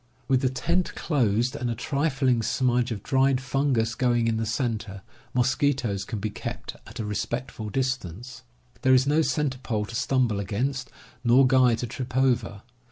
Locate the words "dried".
3.03-3.39